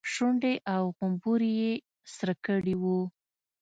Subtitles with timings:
[0.13, 1.73] شونډې او غومبري يې
[2.15, 2.99] سره کړي وو.